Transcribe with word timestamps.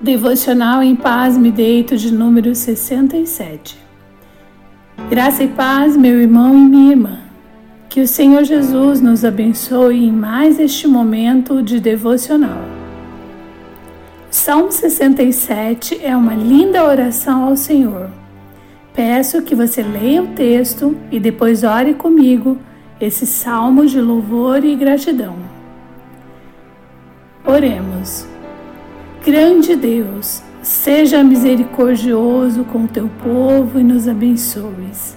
Devocional 0.00 0.82
em 0.82 0.94
Paz 0.94 1.38
Me 1.38 1.50
Deito 1.50 1.96
de 1.96 2.12
número 2.12 2.54
67. 2.54 3.78
Graça 5.08 5.42
e 5.42 5.48
paz, 5.48 5.96
meu 5.96 6.20
irmão 6.20 6.54
e 6.54 6.60
minha 6.60 6.90
irmã. 6.90 7.18
Que 7.88 8.02
o 8.02 8.06
Senhor 8.06 8.44
Jesus 8.44 9.00
nos 9.00 9.24
abençoe 9.24 10.04
em 10.04 10.12
mais 10.12 10.60
este 10.60 10.86
momento 10.86 11.62
de 11.62 11.80
devocional. 11.80 12.62
Salmo 14.30 14.70
67 14.70 15.98
é 16.04 16.14
uma 16.14 16.34
linda 16.34 16.84
oração 16.84 17.44
ao 17.44 17.56
Senhor. 17.56 18.10
Peço 18.92 19.40
que 19.40 19.54
você 19.54 19.82
leia 19.82 20.22
o 20.22 20.28
texto 20.28 20.94
e 21.10 21.18
depois 21.18 21.64
ore 21.64 21.94
comigo 21.94 22.58
esse 23.00 23.24
salmo 23.24 23.86
de 23.86 23.98
louvor 23.98 24.62
e 24.62 24.76
gratidão. 24.76 25.36
Oremos. 27.46 28.35
Grande 29.26 29.74
Deus, 29.74 30.40
seja 30.62 31.24
misericordioso 31.24 32.62
com 32.62 32.84
o 32.84 32.86
teu 32.86 33.10
povo 33.24 33.80
e 33.80 33.82
nos 33.82 34.06
abençoes. 34.06 35.16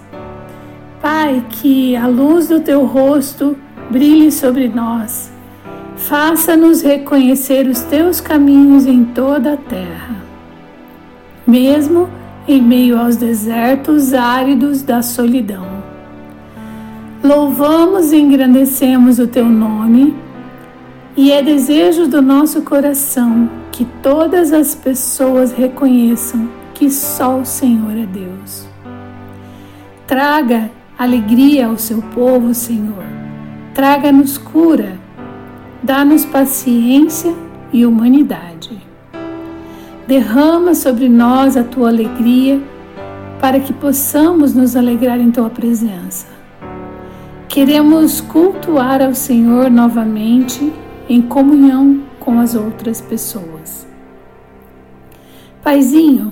Pai, 1.00 1.46
que 1.48 1.96
a 1.96 2.08
luz 2.08 2.48
do 2.48 2.60
teu 2.60 2.86
rosto 2.86 3.56
brilhe 3.92 4.32
sobre 4.32 4.68
nós. 4.68 5.32
Faça-nos 5.96 6.82
reconhecer 6.82 7.68
os 7.68 7.82
teus 7.82 8.20
caminhos 8.20 8.88
em 8.88 9.06
toda 9.06 9.54
a 9.54 9.58
terra, 9.58 10.16
mesmo 11.46 12.10
em 12.48 12.60
meio 12.64 12.98
aos 12.98 13.16
desertos 13.16 14.16
áridos 14.16 14.82
da 14.82 15.04
solidão. 15.04 15.68
Louvamos 17.24 18.12
e 18.12 18.18
engrandecemos 18.18 19.20
o 19.20 19.28
teu 19.28 19.46
nome, 19.46 20.16
e 21.22 21.34
é 21.34 21.42
desejo 21.42 22.08
do 22.08 22.22
nosso 22.22 22.62
coração 22.62 23.50
que 23.74 23.84
todas 24.02 24.54
as 24.54 24.74
pessoas 24.74 25.52
reconheçam 25.52 26.48
que 26.74 26.90
só 26.90 27.40
o 27.40 27.46
Senhor 27.46 27.92
é 27.92 28.06
Deus. 28.06 28.66
Traga 30.08 30.72
alegria 30.98 31.68
ao 31.68 31.78
seu 31.78 32.02
povo, 32.02 32.54
Senhor. 32.54 33.04
Traga-nos 33.74 34.38
cura. 34.38 34.98
Dá-nos 35.84 36.24
paciência 36.24 37.34
e 37.74 37.86
humanidade. 37.86 38.82
Derrama 40.08 40.74
sobre 40.74 41.10
nós 41.10 41.58
a 41.58 41.66
tua 41.66 41.90
alegria 41.90 42.62
para 43.42 43.60
que 43.60 43.74
possamos 43.74 44.54
nos 44.54 44.74
alegrar 44.74 45.20
em 45.20 45.32
tua 45.32 45.50
presença. 45.50 46.28
Queremos 47.50 48.22
cultuar 48.22 49.02
ao 49.02 49.14
Senhor 49.14 49.70
novamente 49.70 50.72
em 51.10 51.22
comunhão 51.22 52.04
com 52.20 52.40
as 52.40 52.54
outras 52.54 53.02
pessoas. 53.02 53.88
Paizinho, 55.64 56.32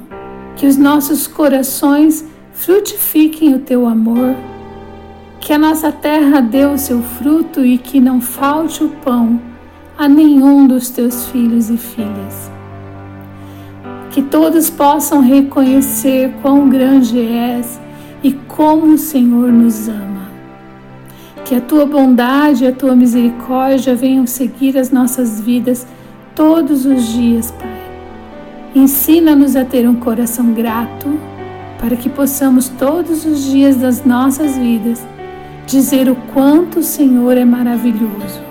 que 0.56 0.68
os 0.68 0.78
nossos 0.78 1.26
corações 1.28 2.24
frutifiquem 2.54 3.56
o 3.56 3.60
teu 3.60 3.88
amor, 3.88 4.36
que 5.40 5.52
a 5.52 5.58
nossa 5.58 5.92
terra 5.92 6.40
dê 6.40 6.66
o 6.66 6.78
seu 6.78 7.02
fruto 7.02 7.66
e 7.66 7.78
que 7.78 8.00
não 8.00 8.22
falte 8.22 8.84
o 8.84 8.90
pão 8.90 9.42
a 9.98 10.08
nenhum 10.08 10.68
dos 10.68 10.90
teus 10.90 11.26
filhos 11.28 11.70
e 11.70 11.78
filhas. 11.78 12.52
Que 14.12 14.22
todos 14.22 14.70
possam 14.70 15.22
reconhecer 15.22 16.34
quão 16.42 16.70
grande 16.70 17.20
és 17.20 17.80
e 18.24 18.32
como 18.32 18.94
o 18.94 18.98
Senhor 18.98 19.52
nos 19.52 19.88
ama. 19.88 20.27
Que 21.48 21.56
a 21.56 21.62
tua 21.62 21.86
bondade 21.86 22.66
e 22.66 22.68
a 22.68 22.74
tua 22.74 22.94
misericórdia 22.94 23.96
venham 23.96 24.28
seguir 24.28 24.78
as 24.78 24.92
nossas 24.92 25.40
vidas 25.40 25.88
todos 26.36 26.86
os 26.86 27.08
dias, 27.08 27.52
Pai. 27.52 27.70
Ensina-nos 28.76 29.56
a 29.56 29.64
ter 29.64 29.88
um 29.88 29.96
coração 29.96 30.52
grato 30.52 31.08
para 31.80 31.96
que 31.96 32.10
possamos 32.10 32.68
todos 32.68 33.24
os 33.26 33.46
dias 33.46 33.78
das 33.78 34.04
nossas 34.04 34.58
vidas 34.58 35.02
dizer 35.66 36.10
o 36.10 36.16
quanto 36.34 36.80
o 36.80 36.84
Senhor 36.84 37.38
é 37.38 37.46
maravilhoso 37.46 38.47